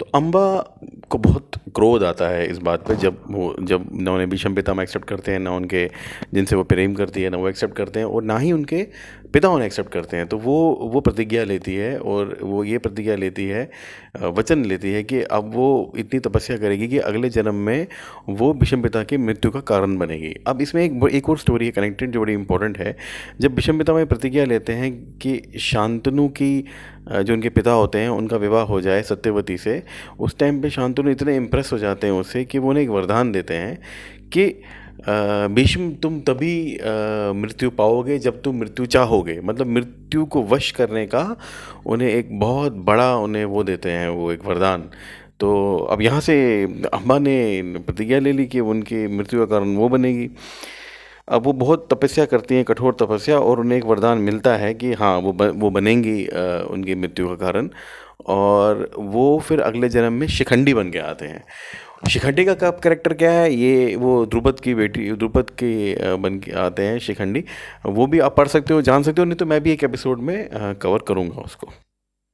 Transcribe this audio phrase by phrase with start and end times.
[0.00, 0.46] तो अम्बा
[1.10, 1.47] को बहुत
[1.78, 5.32] क्रोध आता है इस बात पे, जब वो, जब ना उन्हें भीष्म पितामह एक्सेप्ट करते
[5.32, 5.84] हैं, ना उनके,
[6.34, 8.86] जिनसे वो प्रेम करती है, ना वो एक्सेप्ट करते हैं, और ना ही उनके
[9.32, 10.56] पिता उन्हें एक्सेप्ट करते हैं। तो वो
[10.92, 13.70] वो प्रतिज्ञा लेती है, और वो ये प्रतिज्ञा लेती है
[14.34, 15.68] वचन लेती है कि अब वो
[15.98, 17.86] इतनी तपस्या करेगी कि अगले जन्म में
[18.28, 21.72] वो भीष्म पिता की मृत्यु का कारण बनेगी। अब इसमें एक एक और स्टोरी है
[21.72, 22.96] कनेक्टेड जो बड़ी इंपॉर्टेंट है।
[23.40, 26.64] जब भीष्म पितामह प्रतिज्ञा लेते हैं कि शांतनु की
[27.08, 29.82] जो उनके पिता होते हैं, उनका विवाह हो जाए सत्यवती से,
[30.18, 33.32] उस टाइम पे शांतनु इतने इम्प्रेस हो जाते हैं उससे कि वो उन्हें एक वरदान
[33.32, 33.78] देते हैं
[34.32, 34.46] कि
[35.54, 36.56] भीष्म तुम तभी
[37.34, 41.36] मृत्यु पाओगे जब तुम मृत्यु चाहोगे। मतलब मृत्यु को वश करने का
[41.86, 44.88] उन्हें एक बहुत बड़ा उन्हें वो देते हैं वो एक वरदान।
[45.40, 46.36] तो अब यहाँ से
[46.92, 50.28] अम्बा ने प्रतिज्ञा ले ली कि उनकी मृत्यु का कारण वो बनेगी।
[51.28, 54.92] अब वो बहुत तपस्या करती हैं कठोर तपस्या और उन्हें एक वरदान मिलता है कि
[54.92, 57.70] हाँ वो ब, वो बनेंगी उनकी मृत्यु का कारण।
[58.28, 61.44] और वो फिर अगले जन्म में शिखंडी बन के आते हैं।
[62.08, 63.52] शिखंडी का कब करेक्टर क्या है?
[63.54, 67.44] ये वो ध्रुपद की बेटी, ध्रुपद के बन के आते हैं शिखंडी।
[67.86, 70.20] वो भी आप पढ़ सकते हो, जान सकते हो, नहीं तो मैं भी एक एपिसोड
[70.20, 70.48] में
[70.82, 71.70] कवर करूँगा उसको।